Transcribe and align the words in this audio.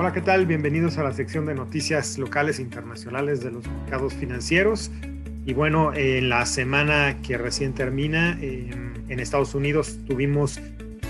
Hola, 0.00 0.14
¿qué 0.14 0.22
tal? 0.22 0.46
Bienvenidos 0.46 0.96
a 0.96 1.02
la 1.02 1.12
sección 1.12 1.44
de 1.44 1.54
noticias 1.54 2.16
locales 2.16 2.58
e 2.58 2.62
internacionales 2.62 3.42
de 3.42 3.50
los 3.50 3.68
mercados 3.68 4.14
financieros. 4.14 4.90
Y 5.44 5.52
bueno, 5.52 5.92
en 5.92 6.30
la 6.30 6.46
semana 6.46 7.18
que 7.20 7.36
recién 7.36 7.74
termina, 7.74 8.38
en 8.40 9.20
Estados 9.20 9.54
Unidos 9.54 9.98
tuvimos 10.08 10.58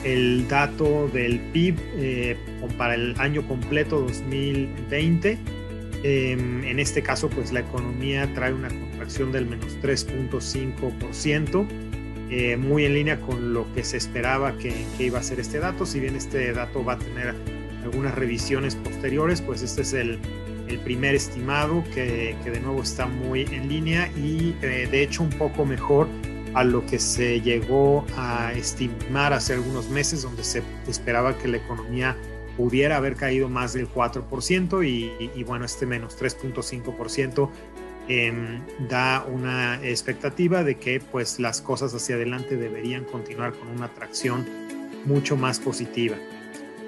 el 0.03 0.48
dato 0.48 1.06
del 1.06 1.38
PIB 1.38 1.76
eh, 1.99 2.37
para 2.76 2.96
el 2.96 3.14
año 3.21 3.46
completo 3.46 4.00
2020. 4.00 5.38
Em, 6.03 6.64
en 6.64 6.81
este 6.81 7.00
caso, 7.00 7.31
pues 7.31 7.53
la 7.53 7.60
economía 7.60 8.28
trae 8.35 8.53
una 8.53 8.71
contracción 8.71 9.31
del 9.31 9.46
menos 9.46 9.78
3.5%, 9.81 11.64
eh, 12.28 12.56
muy 12.56 12.86
en 12.86 12.95
línea 12.95 13.21
con 13.21 13.54
lo 13.54 13.72
que 13.72 13.85
se 13.85 13.99
esperaba 13.99 14.59
que, 14.59 14.74
iba 14.99 15.21
a 15.21 15.22
ser 15.22 15.38
este 15.38 15.60
dato. 15.60 15.86
Si 15.86 16.00
bien 16.00 16.16
este 16.16 16.52
dato 16.52 16.84
va 16.84 16.95
a 16.95 16.98
tener 16.98 17.59
algunas 17.84 18.14
revisiones 18.14 18.76
posteriores, 18.76 19.40
pues 19.40 19.62
este 19.62 19.82
es 19.82 19.92
el, 19.92 20.18
primer 20.84 21.16
estimado 21.16 21.82
que, 21.92 22.36
de 22.44 22.60
nuevo 22.60 22.82
está 22.82 23.04
muy 23.04 23.42
en 23.42 23.68
línea 23.68 24.08
y 24.16 24.54
eh, 24.62 24.86
de 24.88 25.02
hecho 25.02 25.24
un 25.24 25.30
poco 25.30 25.64
mejor 25.64 26.06
a 26.54 26.62
lo 26.62 26.86
que 26.86 26.98
se 26.98 27.40
llegó 27.40 28.06
a 28.16 28.52
estimar 28.52 29.32
hace 29.32 29.54
algunos 29.54 29.88
meses, 29.88 30.22
donde 30.22 30.44
se 30.44 30.62
esperaba 30.88 31.36
que 31.38 31.48
la 31.48 31.56
economía 31.56 32.16
pudiera 32.56 32.96
haber 32.96 33.16
caído 33.16 33.48
más 33.48 33.72
del 33.72 33.88
4% 33.88 34.86
y, 34.86 35.42
bueno, 35.44 35.64
este 35.64 35.86
menos 35.86 36.20
3.5% 36.20 37.50
em, 38.08 38.60
da 38.88 39.24
una 39.24 39.80
expectativa 39.82 40.62
de 40.62 40.76
que 40.76 41.00
pues 41.00 41.38
las 41.38 41.60
cosas 41.62 41.94
hacia 41.94 42.16
adelante 42.16 42.56
deberían 42.56 43.04
continuar 43.04 43.54
con 43.54 43.68
una 43.68 43.88
tracción 43.88 44.46
mucho 45.04 45.36
más 45.36 45.58
positiva. 45.58 46.16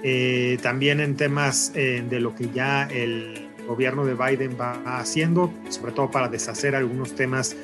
Eh, 0.03 0.59
también 0.63 1.01
en 1.01 1.17
temas 1.17 1.73
eh, 1.75 2.05
de 2.09 2.21
lo 2.21 2.35
que 2.35 2.51
ya 2.51 2.85
el 2.89 3.49
gobierno 3.67 4.05
de 4.05 4.15
Biden 4.15 4.57
va 4.61 4.99
haciendo, 4.99 5.53
sobre 5.69 5.93
todo 5.93 6.11
para 6.11 6.29
deshacer 6.29 6.75
algunos 6.75 7.15
temas 7.15 7.57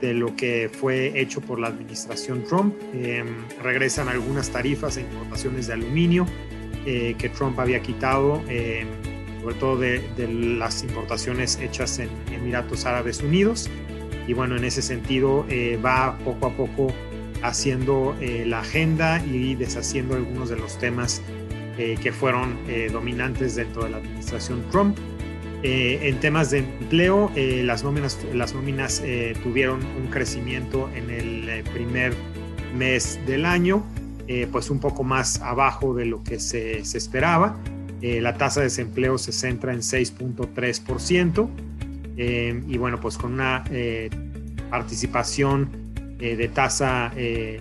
de 0.00 0.12
lo 0.12 0.36
que 0.36 0.70
fue 0.72 1.18
hecho 1.18 1.40
por 1.40 1.58
la 1.58 1.68
administración 1.68 2.44
Trump. 2.44 2.74
Em, 2.92 3.26
regresan 3.62 4.08
algunas 4.08 4.50
tarifas 4.50 4.96
e 4.96 5.02
importaciones 5.02 5.66
de 5.66 5.74
aluminio 5.74 6.26
eh, 6.84 7.14
que 7.18 7.28
Trump 7.28 7.58
había 7.58 7.80
quitado, 7.80 8.42
em, 8.48 8.86
sobre 9.40 9.54
todo 9.56 9.76
de, 9.78 10.02
las 10.58 10.82
importaciones 10.82 11.58
hechas 11.60 11.98
en 11.98 12.10
Emiratos 12.32 12.84
Árabes 12.84 13.22
Unidos. 13.22 13.70
Y 14.26 14.34
bueno, 14.34 14.56
en 14.56 14.64
ese 14.64 14.82
sentido 14.82 15.46
eh, 15.48 15.78
va 15.84 16.18
poco 16.24 16.46
a 16.46 16.56
poco 16.56 16.88
haciendo 17.42 18.16
eh, 18.20 18.44
la 18.46 18.60
agenda 18.60 19.24
y 19.24 19.54
deshaciendo 19.54 20.16
algunos 20.16 20.48
de 20.48 20.56
los 20.56 20.78
temas 20.78 21.22
que 21.76 22.12
fueron 22.12 22.56
dominantes 22.90 23.56
dentro 23.56 23.84
de 23.84 23.90
la 23.90 23.96
administración 23.98 24.62
Trump. 24.70 24.96
Eh, 25.62 26.08
en 26.08 26.20
temas 26.20 26.50
de 26.50 26.58
empleo, 26.58 27.32
eh, 27.34 27.62
las 27.64 27.82
nóminas, 27.82 28.18
las 28.34 28.54
nóminas 28.54 29.02
eh, 29.04 29.34
tuvieron 29.42 29.80
un 30.00 30.06
crecimiento 30.08 30.88
en 30.94 31.10
el 31.10 31.64
primer 31.72 32.14
mes 32.76 33.18
del 33.26 33.46
año, 33.46 33.82
pues 34.52 34.70
un 34.70 34.80
poco 34.80 35.02
más 35.04 35.40
abajo 35.40 35.94
de 35.94 36.04
lo 36.04 36.22
que 36.22 36.38
se, 36.40 36.84
se 36.84 36.98
esperaba. 36.98 37.56
la 38.02 38.36
tasa 38.36 38.60
de 38.60 38.66
desempleo 38.66 39.18
se 39.18 39.32
centra 39.32 39.72
en 39.72 39.80
6.3% 39.80 41.48
y 42.68 42.76
bueno, 42.76 43.00
pues 43.00 43.16
con 43.16 43.34
una 43.34 43.64
participación 44.68 45.70
de 46.18 46.50
tasa 46.52 47.12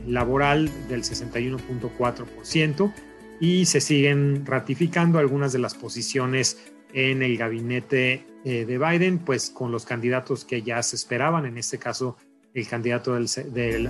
laboral 0.08 0.70
del 0.90 1.04
61.4% 1.04 2.94
y 3.40 3.66
se 3.66 3.82
siguen 3.82 4.46
ratificando 4.46 5.20
algunas 5.20 5.54
de 5.54 5.60
las 5.60 5.76
posiciones 5.76 6.72
en 6.94 7.22
el 7.22 7.38
gabinete 7.38 8.26
eh, 8.46 8.66
de 8.66 8.78
Biden, 8.78 9.20
pues 9.20 9.50
con 9.50 9.72
los 9.72 9.86
candidatos 9.86 10.46
que 10.46 10.62
ya 10.62 10.82
se 10.84 10.96
esperaban, 10.96 11.46
en 11.46 11.58
este 11.58 11.78
caso 11.78 12.18
el 12.54 12.68
candidato 12.68 13.14
del, 13.14 13.28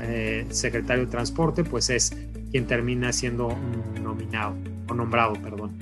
eh, 0.01 0.45
secretario 0.49 1.05
de 1.05 1.11
Transporte, 1.11 1.63
pues 1.63 1.91
es 1.91 2.17
quien 2.49 2.65
termina 2.65 3.13
siendo 3.13 3.55
nominado 4.01 4.55
o 4.89 4.93
nombrado, 4.95 5.33
perdón. 5.33 5.77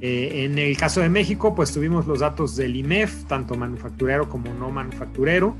Eh, 0.00 0.44
en 0.44 0.56
el 0.58 0.76
caso 0.76 1.00
de 1.00 1.08
México, 1.08 1.54
pues 1.54 1.72
tuvimos 1.72 2.06
los 2.06 2.20
datos 2.20 2.54
del 2.54 2.76
IMEF, 2.76 3.24
tanto 3.24 3.56
manufacturero 3.56 4.28
como 4.28 4.52
no 4.54 4.70
manufacturero. 4.70 5.56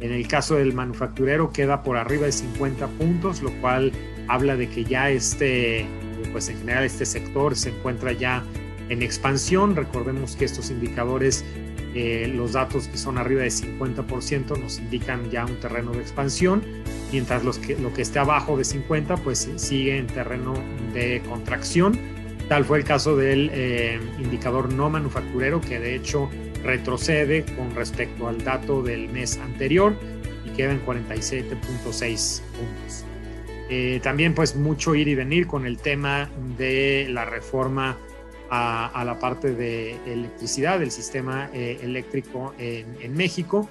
En 0.00 0.12
el 0.12 0.26
caso 0.28 0.56
del 0.56 0.72
manufacturero 0.72 1.50
queda 1.50 1.82
por 1.82 1.96
arriba 1.96 2.26
de 2.26 2.32
50 2.32 2.86
puntos, 2.88 3.42
lo 3.42 3.50
cual 3.60 3.92
habla 4.28 4.56
de 4.56 4.68
que 4.68 4.84
ya 4.84 5.10
este, 5.10 5.86
pues 6.26 6.48
en 6.48 6.58
general 6.58 6.84
este 6.84 7.06
sector 7.06 7.56
se 7.56 7.70
encuentra 7.70 8.12
ya 8.12 8.44
en 8.88 9.02
expansión. 9.02 9.76
Recordemos 9.76 10.36
que 10.36 10.44
estos 10.44 10.70
indicadores, 10.70 11.44
eh, 11.94 12.30
los 12.34 12.52
datos 12.52 12.88
que 12.88 12.98
son 12.98 13.18
arriba 13.18 13.42
de 13.42 13.50
50% 13.50 14.58
nos 14.58 14.78
indican 14.78 15.30
ya 15.30 15.44
un 15.44 15.56
terreno 15.56 15.92
de 15.92 16.00
expansión, 16.00 16.62
mientras 17.12 17.44
los 17.44 17.58
que, 17.58 17.76
lo 17.76 17.92
que 17.92 18.02
esté 18.02 18.18
abajo 18.18 18.56
de 18.56 18.64
50 18.64 19.16
pues 19.18 19.48
sigue 19.56 19.98
en 19.98 20.06
terreno 20.06 20.54
de 20.92 21.22
contracción. 21.28 21.98
Tal 22.48 22.64
fue 22.64 22.78
el 22.78 22.84
caso 22.84 23.16
del 23.16 23.50
eh, 23.52 23.98
indicador 24.18 24.72
no 24.72 24.88
manufacturero 24.88 25.60
que 25.60 25.80
de 25.80 25.96
hecho 25.96 26.30
retrocede 26.62 27.44
con 27.56 27.74
respecto 27.74 28.28
al 28.28 28.42
dato 28.44 28.82
del 28.82 29.08
mes 29.08 29.38
anterior 29.38 29.94
y 30.44 30.50
queda 30.50 30.72
en 30.72 30.84
47.6 30.84 32.40
puntos. 32.40 33.04
Eh, 33.68 34.00
también 34.02 34.34
pues 34.34 34.54
mucho 34.54 34.94
ir 34.94 35.08
y 35.08 35.14
venir 35.14 35.46
con 35.46 35.66
el 35.66 35.78
tema 35.78 36.30
de 36.56 37.08
la 37.10 37.24
reforma 37.24 37.96
a, 38.50 39.02
la 39.04 39.18
parte 39.18 39.54
de 39.54 39.96
electricidad 40.06 40.78
del 40.78 40.90
sistema 40.90 41.50
eh, 41.52 41.78
eléctrico 41.82 42.54
en, 42.58 43.14
México, 43.14 43.68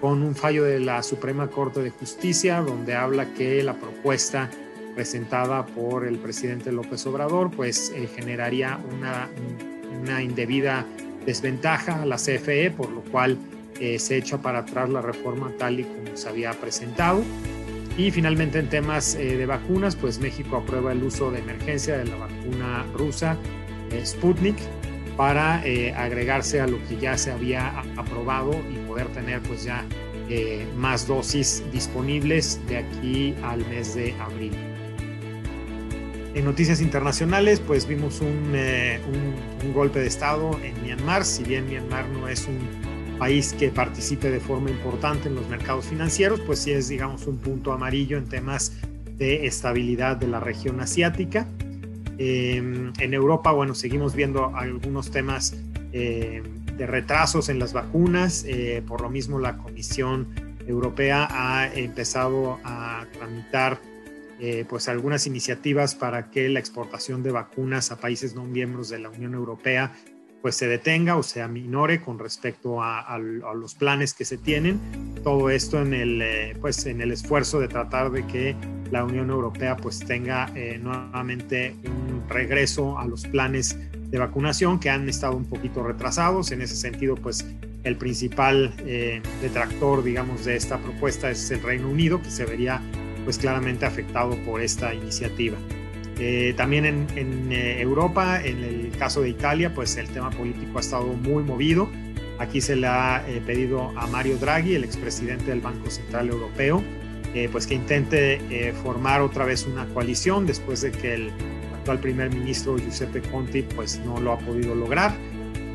con 0.00 0.22
un 0.22 0.34
fallo 0.34 0.64
de 0.64 0.80
la 0.80 1.02
Suprema 1.02 1.48
Corte 1.48 1.80
de 1.82 1.90
Justicia, 1.90 2.60
donde 2.60 2.94
habla 2.94 3.32
que 3.34 3.62
la 3.62 3.74
propuesta 3.74 4.50
presentada 4.94 5.64
por 5.64 6.06
el 6.06 6.18
presidente 6.18 6.72
López 6.72 7.06
Obrador, 7.06 7.50
pues 7.50 7.92
eh, 7.94 8.08
generaría 8.14 8.78
una, 8.96 9.28
una, 10.00 10.22
indebida 10.22 10.84
desventaja 11.24 12.02
a 12.02 12.06
la 12.06 12.16
CFE, 12.16 12.72
por 12.72 12.90
lo 12.90 13.02
cual 13.02 13.38
eh, 13.80 13.98
se 13.98 14.16
echa 14.16 14.38
para 14.38 14.60
atrás 14.60 14.88
la 14.88 15.00
reforma 15.00 15.52
tal 15.56 15.80
y 15.80 15.84
como 15.84 16.16
se 16.16 16.28
había 16.28 16.52
presentado. 16.52 17.22
Y 17.98 18.10
finalmente 18.10 18.58
en 18.58 18.70
temas 18.70 19.18
de 19.18 19.44
vacunas, 19.44 19.96
pues 19.96 20.18
México 20.20 20.56
aprueba 20.56 20.92
el 20.92 21.02
uso 21.02 21.30
de 21.30 21.40
emergencia 21.40 21.98
de 21.98 22.06
la 22.06 22.16
vacuna 22.16 22.86
rusa 22.94 23.36
Sputnik 24.04 24.56
para 25.16 25.66
eh, 25.66 25.92
agregarse 25.94 26.60
a 26.60 26.66
lo 26.66 26.78
que 26.86 26.96
ya 26.96 27.18
se 27.18 27.32
había 27.32 27.80
aprobado 27.96 28.52
y 28.70 28.76
poder 28.86 29.08
tener 29.08 29.42
pues 29.42 29.64
ya 29.64 29.84
eh, 30.28 30.64
más 30.76 31.08
dosis 31.08 31.64
disponibles 31.72 32.60
de 32.68 32.78
aquí 32.78 33.34
al 33.42 33.66
mes 33.66 33.94
de 33.94 34.14
abril. 34.20 34.52
En 36.34 36.44
noticias 36.44 36.80
internacionales, 36.80 37.58
pues 37.58 37.88
vimos 37.88 38.20
eh, 38.22 39.00
un, 39.64 39.72
golpe 39.72 39.98
de 39.98 40.06
Estado 40.06 40.56
en 40.62 40.80
Myanmar. 40.82 41.24
Si 41.24 41.42
bien 41.42 41.66
Myanmar 41.66 42.08
no 42.08 42.28
es 42.28 42.46
un 42.46 42.58
país 43.18 43.54
que 43.58 43.68
participe 43.70 44.30
de 44.30 44.40
forma 44.40 44.70
importante 44.70 45.28
en 45.28 45.34
los 45.34 45.48
mercados 45.48 45.86
financieros, 45.86 46.40
pues 46.40 46.60
sí 46.60 46.72
es, 46.72 46.88
digamos, 46.88 47.26
un 47.26 47.38
punto 47.38 47.72
amarillo 47.72 48.16
en 48.16 48.26
temas 48.26 48.72
de 49.16 49.46
estabilidad 49.46 50.16
de 50.16 50.28
la 50.28 50.40
región 50.40 50.80
asiática. 50.80 51.46
Em, 52.18 52.92
en 52.98 53.14
Europa, 53.14 53.52
bueno, 53.52 53.74
seguimos 53.74 54.14
viendo 54.14 54.56
algunos 54.56 55.10
temas 55.10 55.56
eh, 55.92 56.42
de 56.76 56.86
retrasos 56.86 57.48
en 57.48 57.58
las 57.58 57.72
vacunas. 57.72 58.44
Eh, 58.46 58.82
por 58.86 59.00
lo 59.00 59.10
mismo, 59.10 59.38
la 59.38 59.56
Comisión 59.56 60.28
Europea 60.66 61.28
ha 61.30 61.72
empezado 61.74 62.58
a 62.64 63.06
tramitar 63.12 63.80
eh, 64.40 64.64
pues 64.68 64.88
algunas 64.88 65.26
iniciativas 65.26 65.96
para 65.96 66.30
que 66.30 66.48
la 66.48 66.60
exportación 66.60 67.24
de 67.24 67.32
vacunas 67.32 67.90
a 67.90 67.98
países 67.98 68.36
no 68.36 68.44
miembros 68.44 68.88
de 68.88 69.00
la 69.00 69.08
Unión 69.08 69.34
Europea 69.34 69.92
pues 70.42 70.54
se 70.56 70.68
detenga 70.68 71.16
o 71.16 71.22
se 71.22 71.42
aminore 71.42 72.00
con 72.00 72.18
respecto 72.18 72.82
a, 72.82 73.18
los 73.18 73.74
planes 73.74 74.14
que 74.14 74.24
se 74.24 74.38
tienen. 74.38 74.80
Todo 75.22 75.50
esto 75.50 75.80
en 75.82 75.94
el, 75.94 76.22
eh, 76.22 76.56
pues 76.60 76.86
en 76.86 77.00
el 77.00 77.12
esfuerzo 77.12 77.60
de 77.60 77.68
tratar 77.68 78.10
de 78.10 78.26
que 78.26 78.56
la 78.90 79.04
Unión 79.04 79.30
Europea 79.30 79.76
pues 79.76 79.98
tenga 79.98 80.50
eh, 80.54 80.78
nuevamente 80.80 81.74
un 81.84 82.24
regreso 82.28 82.98
a 82.98 83.06
los 83.06 83.26
planes 83.26 83.76
de 84.10 84.18
vacunación 84.18 84.78
que 84.78 84.90
han 84.90 85.08
estado 85.08 85.36
un 85.36 85.44
poquito 85.44 85.82
retrasados. 85.82 86.52
En 86.52 86.62
ese 86.62 86.76
sentido, 86.76 87.14
pues 87.16 87.44
el 87.84 87.96
principal 87.96 88.72
eh, 88.78 89.20
detractor, 89.42 90.02
digamos, 90.02 90.44
de 90.44 90.56
esta 90.56 90.78
propuesta 90.78 91.30
es 91.30 91.50
el 91.50 91.62
Reino 91.62 91.88
Unido, 91.88 92.22
que 92.22 92.30
se 92.30 92.44
vería 92.44 92.80
pues 93.24 93.38
claramente 93.38 93.84
afectado 93.84 94.36
por 94.44 94.62
esta 94.62 94.94
iniciativa. 94.94 95.58
Eh, 96.18 96.52
también 96.56 96.84
en, 96.84 97.52
eh, 97.52 97.80
Europa, 97.80 98.40
en 98.42 98.64
el 98.64 98.90
caso 98.98 99.22
de 99.22 99.28
Italia, 99.28 99.72
pues 99.72 99.96
el 99.96 100.08
tema 100.08 100.30
político 100.30 100.78
ha 100.78 100.80
estado 100.80 101.06
muy 101.06 101.44
movido. 101.44 101.88
Aquí 102.38 102.60
se 102.60 102.76
le 102.76 102.86
ha 102.86 103.24
eh, 103.28 103.40
pedido 103.44 103.92
a 103.96 104.06
Mario 104.08 104.36
Draghi, 104.38 104.74
el 104.74 104.84
expresidente 104.84 105.46
del 105.46 105.60
Banco 105.60 105.90
Central 105.90 106.28
Europeo, 106.28 106.82
pues 107.52 107.68
que 107.68 107.74
intente 107.74 108.72
formar 108.82 109.20
otra 109.20 109.44
vez 109.44 109.64
una 109.64 109.86
coalición 109.94 110.44
después 110.44 110.80
de 110.80 110.90
que 110.90 111.14
el 111.14 111.30
actual 111.76 112.00
primer 112.00 112.34
ministro 112.34 112.76
Giuseppe 112.78 113.20
Conte 113.20 113.62
pues 113.76 114.00
no 114.04 114.18
lo 114.18 114.32
ha 114.32 114.38
podido 114.38 114.74
lograr. 114.74 115.14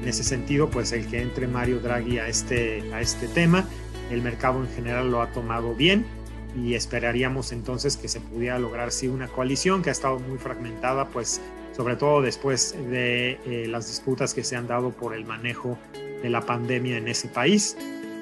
En 0.01 0.05
ese 0.05 0.25
sentido, 0.25 0.69
pues 0.69 0.91
el 0.91 1.07
que 1.07 1.21
entre 1.21 1.47
Mario 1.47 1.79
Draghi 1.79 2.17
a 2.17 2.27
este, 2.27 2.83
a 2.91 2.99
este 2.99 3.29
tema, 3.29 3.65
el 4.11 4.21
mercado 4.21 4.61
en 4.61 4.69
general 4.75 5.09
lo 5.09 5.21
ha 5.21 5.31
tomado 5.31 5.73
bien 5.73 6.05
y 6.55 6.75
esperaríamos 6.75 7.51
entonces 7.51 7.97
que 7.97 8.07
se 8.07 8.19
pudiera 8.19 8.59
lograr 8.59 8.91
sí 8.91 9.07
una 9.07 9.27
coalición 9.27 9.81
que 9.81 9.89
ha 9.89 9.91
estado 9.91 10.19
muy 10.19 10.37
fragmentada, 10.37 11.07
pues 11.07 11.41
sobre 11.75 11.95
todo 11.95 12.21
después 12.21 12.75
de 12.89 13.39
eh, 13.45 13.65
las 13.67 13.87
disputas 13.87 14.33
que 14.33 14.43
se 14.43 14.55
han 14.55 14.67
dado 14.67 14.91
por 14.91 15.15
el 15.15 15.25
manejo 15.25 15.77
de 16.21 16.29
la 16.29 16.41
pandemia 16.41 16.97
en 16.97 17.07
ese 17.07 17.27
país. 17.27 17.77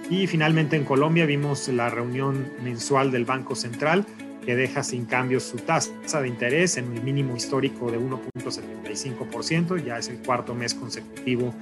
Y 0.10 0.28
finalmente 0.28 0.76
en 0.76 0.84
Colombia 0.84 1.26
vimos 1.26 1.68
la 1.68 1.90
reunión 1.90 2.52
mensual 2.64 3.12
del 3.12 3.26
Banco 3.26 3.56
Central 3.56 4.06
que 4.46 4.56
deja 4.56 4.84
sin 4.84 5.06
cambios 5.06 5.44
su 5.44 5.58
tasa 5.58 6.22
de 6.22 6.28
interés 6.28 6.78
en 6.78 6.92
el 6.94 7.04
mínimo 7.04 7.36
histórico 7.36 7.92
de 7.92 8.00
1.75%, 8.00 9.84
ya 9.84 10.00
es 10.00 10.10
el 10.10 10.18
cuarto 10.18 10.56
mes 10.56 10.74
consecutivo 10.74 11.54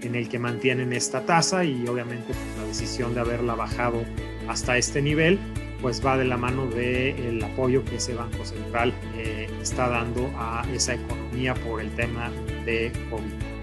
en 0.00 0.14
el 0.16 0.28
que 0.28 0.38
mantienen 0.38 0.92
esta 0.92 1.24
tasa 1.24 1.64
y 1.64 1.86
obviamente 1.86 2.32
la 2.58 2.66
decisión 2.66 3.14
de 3.14 3.20
haberla 3.20 3.54
bajado 3.54 4.04
hasta 4.48 4.76
este 4.76 5.00
nivel 5.00 5.38
pues 5.80 6.04
va 6.04 6.16
de 6.16 6.24
la 6.24 6.36
mano 6.36 6.66
del 6.66 7.42
apoyo 7.42 7.84
que 7.84 7.96
ese 7.96 8.14
Banco 8.14 8.44
Central 8.44 8.94
eh, 9.16 9.48
está 9.60 9.88
dando 9.88 10.30
a 10.36 10.66
esa 10.72 10.94
economía 10.94 11.54
por 11.54 11.80
el 11.80 11.90
tema 11.90 12.30
de 12.64 12.92
COVID. 13.10 13.54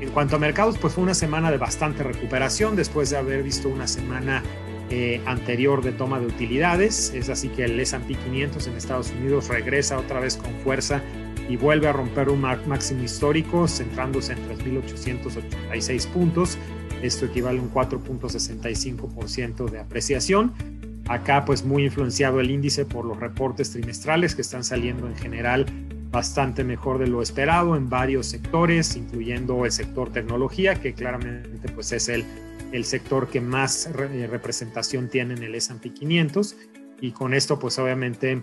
En 0.00 0.10
cuanto 0.10 0.36
a 0.36 0.38
mercados, 0.38 0.76
pues 0.78 0.94
fue 0.94 1.02
una 1.02 1.14
semana 1.14 1.50
de 1.50 1.56
bastante 1.56 2.02
recuperación 2.02 2.76
después 2.76 3.10
de 3.10 3.16
haber 3.16 3.42
visto 3.42 3.68
una 3.68 3.86
semana 3.86 4.42
eh, 4.90 5.22
anterior 5.24 5.82
de 5.82 5.92
toma 5.92 6.20
de 6.20 6.26
utilidades. 6.26 7.12
Es 7.14 7.30
así 7.30 7.48
que 7.48 7.64
el 7.64 7.80
S&P 7.80 8.14
500 8.14 8.66
en 8.66 8.76
Estados 8.76 9.10
Unidos 9.10 9.48
regresa 9.48 9.98
otra 9.98 10.20
vez 10.20 10.36
con 10.36 10.52
fuerza 10.62 11.00
y 11.48 11.56
vuelve 11.56 11.88
a 11.88 11.92
romper 11.92 12.28
un 12.28 12.40
máximo 12.40 13.02
histórico, 13.02 13.66
centrándose 13.66 14.34
en 14.34 14.38
3.886 14.48 16.06
puntos. 16.08 16.58
Esto 17.02 17.26
equivale 17.26 17.58
a 17.58 17.62
un 17.62 17.72
4.65% 17.72 19.70
de 19.70 19.80
apreciación. 19.80 20.52
Acá 21.08 21.44
pues 21.44 21.64
muy 21.64 21.84
influenciado 21.84 22.40
el 22.40 22.50
índice 22.50 22.84
por 22.84 23.04
los 23.04 23.18
reportes 23.20 23.70
trimestrales 23.70 24.34
que 24.34 24.42
están 24.42 24.64
saliendo 24.64 25.06
en 25.06 25.16
general 25.16 25.66
bastante 26.10 26.64
mejor 26.64 26.98
de 26.98 27.08
lo 27.08 27.20
esperado 27.20 27.76
en 27.76 27.90
varios 27.90 28.26
sectores, 28.26 28.96
incluyendo 28.96 29.64
el 29.64 29.72
sector 29.72 30.12
tecnología, 30.12 30.76
que 30.76 30.94
claramente 30.94 31.68
pues 31.70 31.92
es 31.92 32.08
el, 32.08 32.24
el 32.72 32.84
sector 32.84 33.28
que 33.28 33.40
más 33.40 33.86
eh, 33.86 34.26
representación 34.30 35.08
tiene 35.08 35.34
en 35.34 35.42
el 35.42 35.54
S&P 35.56 35.92
500 35.92 36.56
y 37.00 37.12
con 37.12 37.34
esto 37.34 37.58
pues 37.58 37.78
obviamente 37.78 38.42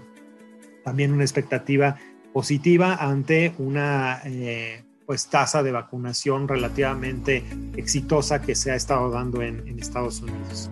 también 0.84 1.14
una 1.14 1.24
expectativa 1.24 1.98
positiva 2.34 2.96
ante 2.96 3.54
una 3.57 4.22
eh, 4.25 4.84
pues 5.06 5.28
tasa 5.28 5.64
de 5.64 5.72
vacunación 5.72 6.48
relativamente 6.48 7.44
exitosa 7.75 8.42
que 8.42 8.56
se 8.56 8.72
ha 8.72 8.75
estado 8.75 9.10
dando 9.10 9.42
en, 9.42 9.68
en, 9.68 9.80
Estados 9.80 10.22
Unidos. 10.22 10.69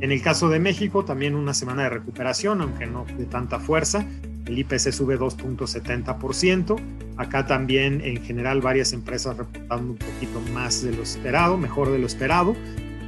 En 0.00 0.12
el 0.12 0.22
caso 0.22 0.48
de 0.48 0.58
México, 0.58 1.04
también 1.04 1.34
una 1.34 1.54
semana 1.54 1.84
de 1.84 1.90
recuperación, 1.90 2.60
aunque 2.60 2.86
no 2.86 3.06
de 3.16 3.24
tanta 3.24 3.58
fuerza. 3.58 4.06
El 4.46 4.58
IPC 4.58 4.92
sube 4.92 5.18
2.70%. 5.18 6.76
Acá 7.16 7.46
también 7.46 8.00
en 8.02 8.22
general 8.22 8.60
varias 8.60 8.92
empresas 8.92 9.36
reportando 9.36 9.92
un 9.92 9.98
poquito 9.98 10.40
más 10.52 10.82
de 10.82 10.92
lo 10.92 11.02
esperado, 11.02 11.56
mejor 11.56 11.90
de 11.90 11.98
lo 11.98 12.06
esperado. 12.06 12.54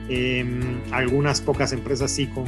Em, 0.09 0.81
algunas 0.91 1.43
pocas 1.43 1.73
empresas 1.73 2.11
sí 2.11 2.27
con, 2.29 2.47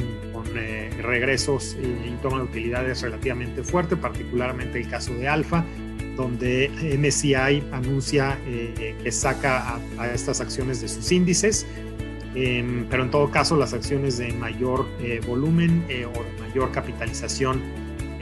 eh, 0.55 0.89
regresos 1.01 1.77
y 1.79 2.09
toma 2.21 2.39
de 2.39 2.43
utilidades 2.43 3.01
relativamente 3.01 3.63
fuerte, 3.63 3.95
particularmente 3.95 4.79
el 4.79 4.89
caso 4.89 5.13
de 5.13 5.27
Alfa, 5.27 5.63
donde 6.15 6.69
MSCI 6.97 7.63
anuncia 7.71 8.37
eh, 8.45 8.95
que 9.01 9.11
saca 9.11 9.79
a, 9.97 10.07
estas 10.07 10.41
acciones 10.41 10.81
de 10.81 10.89
sus 10.89 11.11
índices, 11.11 11.65
em, 12.35 12.85
pero 12.89 13.03
en 13.03 13.11
todo 13.11 13.29
caso 13.31 13.55
las 13.55 13.73
acciones 13.73 14.17
de 14.17 14.31
mayor 14.33 14.87
eh, 15.01 15.21
volumen 15.25 15.85
o 16.15 16.23
de 16.23 16.41
mayor 16.41 16.71
capitalización 16.71 17.61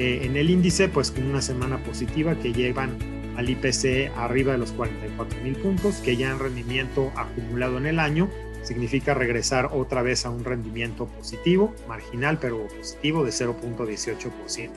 en 0.01 0.37
el 0.37 0.49
índice, 0.49 0.87
pues 0.87 1.11
con 1.11 1.25
una 1.25 1.41
semana 1.41 1.77
positiva 1.83 2.33
que 2.33 2.53
llevan 2.53 2.97
al 3.35 3.49
IPC 3.49 4.11
arriba 4.15 4.53
de 4.53 4.59
los 4.59 4.71
44 4.71 5.41
mil 5.41 5.57
puntos, 5.57 5.95
que 5.95 6.15
ya 6.15 6.31
en 6.31 6.39
rendimiento 6.39 7.11
acumulado 7.17 7.77
en 7.77 7.85
el 7.85 7.99
año 7.99 8.29
significa 8.63 9.13
regresar 9.13 9.69
otra 9.71 10.01
vez 10.01 10.25
a 10.25 10.29
un 10.29 10.43
rendimiento 10.43 11.05
positivo, 11.05 11.73
marginal 11.87 12.37
pero 12.39 12.67
positivo 12.67 13.23
de 13.23 13.31
0.18%. 13.31 14.69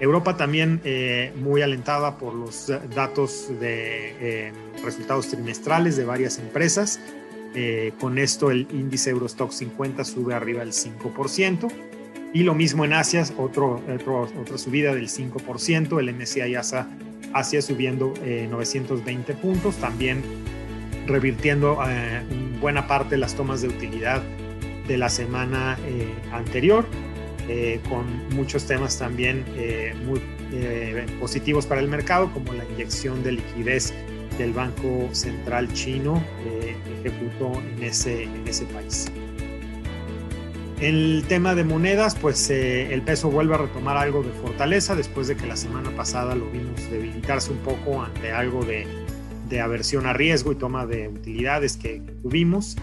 Europa 0.00 0.36
también 0.36 0.80
eh, 0.82 1.32
muy 1.36 1.62
alentada 1.62 2.18
por 2.18 2.34
los 2.34 2.72
datos 2.94 3.48
de 3.60 4.16
eh, 4.48 4.52
resultados 4.84 5.28
trimestrales 5.28 5.96
de 5.96 6.04
varias 6.04 6.38
empresas. 6.38 6.98
Eh, 7.54 7.92
con 8.00 8.18
esto 8.18 8.50
el 8.50 8.66
índice 8.72 9.10
Eurostock 9.10 9.52
50 9.52 10.04
sube 10.04 10.34
arriba 10.34 10.60
del 10.60 10.72
5%. 10.72 11.68
Y 12.34 12.44
lo 12.44 12.54
mismo 12.54 12.84
en 12.84 12.94
Asia, 12.94 13.24
otro, 13.36 13.82
otra 14.40 14.58
subida 14.58 14.94
del 14.94 15.08
5%. 15.08 16.00
El 16.00 16.14
MSCI 16.14 16.54
Asia, 16.54 16.88
Asia 17.34 17.60
subiendo 17.60 18.14
920 18.22 19.34
puntos. 19.34 19.76
También 19.76 20.22
revirtiendo 21.06 21.78
eh, 21.86 22.22
buena 22.60 22.86
parte 22.86 23.10
de 23.10 23.18
las 23.18 23.34
tomas 23.34 23.62
de 23.62 23.68
utilidad 23.68 24.22
de 24.86 24.96
la 24.96 25.08
semana 25.08 25.78
eh, 25.86 26.12
anterior, 26.32 26.86
eh, 27.48 27.80
con 27.88 28.04
muchos 28.34 28.66
temas 28.66 28.98
también 28.98 29.44
muy 30.04 30.20
positivos 31.18 31.64
para 31.64 31.80
el 31.80 31.88
mercado, 31.88 32.30
como 32.32 32.52
la 32.52 32.64
inyección 32.66 33.22
de 33.22 33.32
liquidez 33.32 33.94
del 34.38 34.52
Banco 34.52 35.08
Central 35.12 35.72
chino 35.72 36.22
ejecutó 37.04 37.60
en 37.60 37.82
ese, 37.82 38.24
en 38.24 38.46
ese 38.46 38.64
país. 38.66 39.10
El 40.80 41.24
tema 41.28 41.54
de 41.54 41.62
monedas, 41.62 42.16
pues 42.16 42.50
el 42.50 43.02
peso 43.02 43.30
vuelve 43.30 43.54
a 43.54 43.58
retomar 43.58 43.96
algo 43.96 44.22
de 44.22 44.30
fortaleza 44.32 44.96
después 44.96 45.28
de 45.28 45.36
que 45.36 45.46
la 45.46 45.56
semana 45.56 45.90
pasada 45.90 46.34
lo 46.34 46.50
vimos 46.50 46.90
debilitarse 46.90 47.52
un 47.52 47.58
poco 47.58 48.02
ante 48.02 48.32
algo 48.32 48.64
de 48.64 48.86
de 49.52 49.60
aversión 49.60 50.06
a 50.06 50.14
riesgo 50.14 50.50
y 50.50 50.54
toma 50.54 50.86
de 50.86 51.08
utilidades 51.08 51.76
que, 51.76 52.02
tuvimos. 52.22 52.76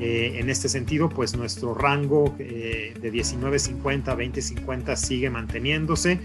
Eh, 0.00 0.38
en 0.40 0.50
este 0.50 0.68
sentido, 0.68 1.08
pues 1.08 1.36
nuestro 1.36 1.72
rango 1.72 2.34
eh, 2.40 2.94
de 3.00 3.12
19.50 3.12 4.08
a 4.08 4.16
20.50 4.16 4.96
sigue 4.96 5.30
manteniéndose 5.30 6.18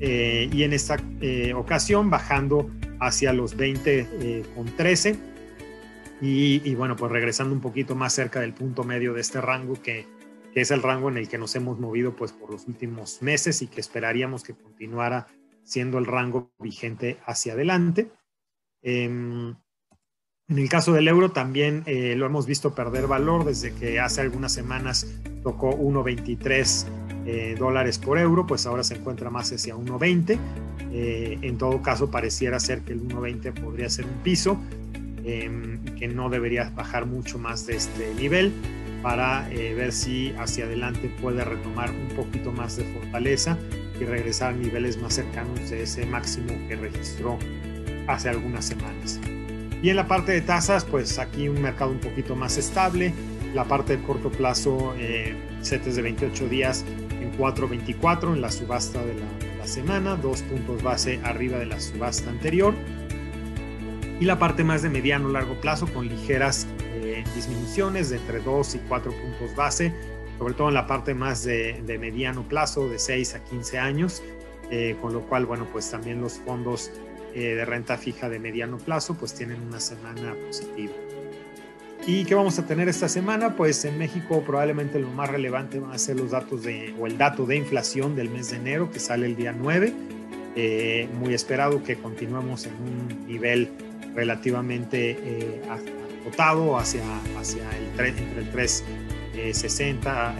eh, 0.00 0.48
y 0.50 0.62
en 0.62 0.72
esta 0.72 0.96
ocasión 1.54 2.08
bajando 2.08 2.70
hacia 3.02 3.32
los 3.32 3.56
20 3.56 4.44
con 4.54 4.66
13 4.76 5.32
y, 6.24 6.74
bueno, 6.76 6.94
pues 6.94 7.10
regresando 7.10 7.52
un 7.52 7.60
poquito 7.60 7.96
más 7.96 8.12
cerca 8.12 8.38
del 8.40 8.54
punto 8.54 8.84
medio 8.84 9.12
de 9.12 9.20
este 9.20 9.40
rango 9.40 9.74
que, 9.82 10.06
que 10.54 10.60
es 10.60 10.70
el 10.70 10.80
rango 10.80 11.08
en 11.08 11.16
el 11.16 11.28
que 11.28 11.36
nos 11.36 11.56
hemos 11.56 11.80
movido 11.80 12.14
pues 12.14 12.30
por 12.30 12.52
los 12.52 12.68
últimos 12.68 13.22
meses 13.22 13.60
y 13.60 13.66
que 13.66 13.80
esperaríamos 13.80 14.44
que 14.44 14.54
continuara 14.54 15.26
siendo 15.64 15.98
el 15.98 16.06
rango 16.06 16.52
vigente 16.60 17.18
hacia 17.26 17.54
adelante. 17.54 18.12
Em, 18.82 19.56
en 20.48 20.58
el 20.58 20.68
caso 20.68 20.92
del 20.92 21.08
euro 21.08 21.32
también 21.32 21.82
eh, 21.86 22.14
lo 22.14 22.26
hemos 22.26 22.46
visto 22.46 22.72
perder 22.72 23.08
valor 23.08 23.44
desde 23.44 23.74
que 23.74 23.98
hace 23.98 24.20
algunas 24.20 24.52
semanas 24.52 25.06
tocó 25.42 25.76
1.23 25.76 27.11
eh, 27.26 27.56
dólares 27.58 27.98
por 27.98 28.18
euro, 28.18 28.46
pues 28.46 28.66
ahora 28.66 28.82
se 28.82 28.94
encuentra 28.94 29.30
más 29.30 29.52
hacia 29.52 29.74
1.20. 29.74 30.38
Eh, 30.92 31.38
en 31.42 31.58
todo 31.58 31.80
caso, 31.82 32.10
pareciera 32.10 32.60
ser 32.60 32.80
que 32.82 32.92
el 32.92 33.02
1.20 33.02 33.52
podría 33.52 33.88
ser 33.88 34.04
un 34.04 34.22
piso, 34.22 34.58
em, 35.24 35.78
que 35.98 36.08
no 36.08 36.28
debería 36.30 36.70
bajar 36.70 37.06
mucho 37.06 37.38
más 37.38 37.66
de 37.66 37.76
este 37.76 38.14
nivel 38.14 38.52
para 39.02 39.48
ver 39.48 39.90
si 39.90 40.32
hacia 40.38 40.64
adelante 40.64 41.10
puede 41.20 41.44
retomar 41.44 41.90
un 41.90 42.14
poquito 42.14 42.52
más 42.52 42.76
de 42.76 42.84
fortaleza 42.84 43.58
y 44.00 44.04
regresar 44.04 44.54
a 44.54 44.56
niveles 44.56 44.96
más 45.02 45.14
cercanos 45.14 45.70
de 45.70 45.82
ese 45.82 46.06
máximo 46.06 46.54
que 46.68 46.76
registró 46.76 47.36
hace 48.06 48.28
algunas 48.28 48.64
semanas. 48.64 49.20
Y 49.82 49.90
en 49.90 49.96
la 49.96 50.06
parte 50.06 50.32
de 50.32 50.40
tasas, 50.40 50.84
pues 50.84 51.18
aquí 51.18 51.48
un 51.48 51.60
mercado 51.60 51.90
un 51.90 51.98
poquito 51.98 52.36
más 52.36 52.56
estable. 52.56 53.12
La 53.52 53.64
parte 53.64 53.96
de 53.96 54.02
corto 54.02 54.30
plazo, 54.30 54.94
eh, 54.96 55.34
setes 55.60 55.96
de 55.96 56.02
28 56.02 56.48
días 56.48 56.84
en 57.22 57.38
4.24 57.38 58.34
en 58.34 58.40
la 58.40 58.50
subasta 58.50 59.04
de 59.04 59.14
la, 59.58 59.66
semana, 59.66 60.16
dos 60.16 60.42
puntos 60.42 60.82
base 60.82 61.20
arriba 61.22 61.58
de 61.58 61.66
la 61.66 61.80
subasta 61.80 62.28
anterior. 62.30 62.74
Y 64.20 64.24
la 64.24 64.38
parte 64.38 64.64
más 64.64 64.82
de 64.82 64.90
mediano 64.90 65.28
largo 65.28 65.60
plazo 65.60 65.86
con 65.86 66.08
ligeras 66.08 66.66
eh, 66.94 67.24
disminuciones 67.34 68.10
de 68.10 68.16
entre 68.16 68.40
2 68.40 68.74
y 68.74 68.78
4 68.80 69.12
puntos 69.12 69.54
base, 69.56 69.94
sobre 70.38 70.54
todo 70.54 70.68
en 70.68 70.74
la 70.74 70.86
parte 70.86 71.14
más 71.14 71.44
de, 71.44 71.80
de 71.86 71.98
mediano 71.98 72.42
plazo 72.48 72.88
de 72.88 72.98
6 72.98 73.34
a 73.36 73.44
15 73.44 73.78
años, 73.78 74.22
eh, 74.70 74.96
con 75.00 75.12
lo 75.12 75.20
cual, 75.22 75.46
bueno, 75.46 75.68
pues 75.70 75.90
también 75.90 76.20
los 76.20 76.38
fondos 76.38 76.90
eh, 77.34 77.54
de 77.54 77.64
renta 77.64 77.96
fija 77.96 78.28
de 78.28 78.38
mediano 78.38 78.78
plazo, 78.78 79.14
pues 79.14 79.34
tienen 79.34 79.60
una 79.62 79.80
semana 79.80 80.34
positiva. 80.46 80.92
¿Y 82.04 82.24
qué 82.24 82.34
vamos 82.34 82.58
a 82.58 82.66
tener 82.66 82.88
esta 82.88 83.08
semana? 83.08 83.54
Pues 83.54 83.84
en 83.84 83.96
México 83.96 84.42
probablemente 84.44 84.98
lo 84.98 85.08
más 85.08 85.30
relevante 85.30 85.78
van 85.78 85.92
a 85.92 85.98
ser 85.98 86.16
los 86.16 86.32
datos 86.32 86.64
de, 86.64 86.92
o 86.98 87.06
el 87.06 87.16
dato 87.16 87.46
de 87.46 87.54
inflación 87.56 88.16
del 88.16 88.28
mes 88.28 88.50
de 88.50 88.56
enero 88.56 88.90
que 88.90 88.98
sale 88.98 89.26
el 89.26 89.36
día 89.36 89.54
9. 89.56 89.92
Eh, 90.56 91.08
muy 91.14 91.32
esperado 91.32 91.84
que 91.84 91.96
continuemos 91.96 92.66
en 92.66 92.74
un 92.74 93.26
nivel 93.28 93.70
relativamente 94.16 95.16
eh, 95.22 95.62
acotado 96.24 96.76
hacia, 96.76 97.04
hacia 97.38 97.62
el, 97.78 98.06
entre 98.06 98.40
el 98.40 98.50
360 98.50 100.34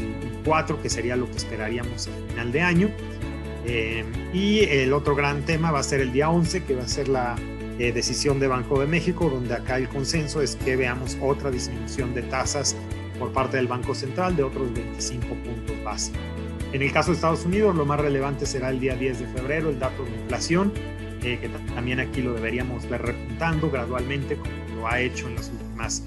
y 0.00 0.44
4, 0.44 0.82
que 0.82 0.90
sería 0.90 1.14
lo 1.14 1.30
que 1.30 1.36
esperaríamos 1.36 2.08
a 2.08 2.30
final 2.30 2.50
de 2.50 2.60
año. 2.62 2.90
y 4.34 4.60
el 4.64 4.92
otro 4.92 5.14
gran 5.14 5.42
tema 5.42 5.70
va 5.70 5.78
a 5.78 5.84
ser 5.84 6.00
el 6.00 6.12
día 6.12 6.30
11, 6.30 6.64
que 6.64 6.74
va 6.74 6.82
a 6.82 6.88
ser 6.88 7.06
la 7.06 7.36
decisión 7.78 8.40
de 8.40 8.48
Banco 8.48 8.80
de 8.80 8.86
México, 8.86 9.28
donde 9.28 9.54
acá 9.54 9.76
el 9.76 9.88
consenso 9.88 10.40
es 10.40 10.56
que 10.56 10.76
veamos 10.76 11.16
otra 11.20 11.50
disminución 11.50 12.14
de 12.14 12.22
tasas 12.22 12.74
por 13.18 13.32
parte 13.32 13.56
del 13.56 13.66
Banco 13.66 13.94
Central 13.94 14.36
de 14.36 14.42
otros 14.42 14.72
25 14.72 15.26
puntos 15.26 15.84
base. 15.84 16.12
En 16.72 16.82
el 16.82 16.92
caso 16.92 17.10
de 17.10 17.14
Estados 17.14 17.44
Unidos, 17.44 17.74
lo 17.74 17.84
más 17.84 18.00
relevante 18.00 18.44
será 18.44 18.70
el 18.70 18.80
día 18.80 18.96
10 18.96 19.20
de 19.20 19.26
febrero, 19.28 19.70
el 19.70 19.78
dato 19.78 20.04
de 20.04 20.10
inflación, 20.10 20.72
eh, 21.22 21.38
que 21.40 21.48
también 21.74 22.00
aquí 22.00 22.22
lo 22.22 22.34
deberíamos 22.34 22.88
ver 22.88 23.02
repuntando 23.02 23.70
gradualmente, 23.70 24.36
como 24.36 24.52
lo 24.76 24.88
ha 24.88 25.00
hecho 25.00 25.28
en 25.28 25.36
los 25.36 25.48
últimos 25.48 26.02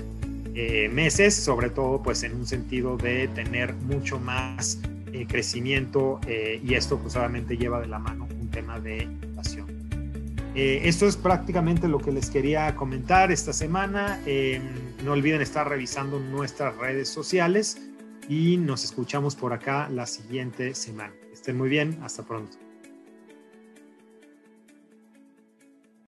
eh, 0.54 0.90
meses, 0.90 1.34
sobre 1.34 1.70
todo 1.70 2.04
pues 2.04 2.24
en 2.24 2.36
un 2.36 2.46
sentido 2.46 2.98
de 2.98 3.28
tener 3.30 3.74
mucho 3.74 4.20
más 4.20 4.80
eh, 5.12 5.26
crecimiento 5.28 6.20
y 6.28 6.74
esto 6.74 7.00
pues 7.00 7.16
obviamente 7.16 7.58
lleva 7.58 7.80
de 7.82 7.88
la 7.88 8.00
mano 8.00 8.28
un 8.40 8.50
tema 8.50 8.80
de 8.80 9.08
inflación. 10.50 10.88
esto 10.88 11.08
es 11.08 11.18
prácticamente 11.18 11.88
lo 11.88 12.00
que 12.00 12.12
les 12.12 12.30
quería 12.30 12.76
comentar 12.76 13.32
esta 13.32 13.54
semana. 13.54 14.20
no 15.04 15.12
olviden 15.12 15.42
estar 15.42 15.68
revisando 15.68 16.20
nuestras 16.20 16.76
redes 16.78 17.10
sociales 17.10 17.78
y 18.28 18.58
nos 18.58 18.84
escuchamos 18.84 19.36
por 19.36 19.54
acá 19.54 19.90
la 19.90 20.06
siguiente 20.06 20.76
semana. 20.76 21.14
Estén 21.34 21.58
muy 21.58 21.70
bien, 21.70 22.00
hasta 22.04 22.24
pronto. 22.24 22.69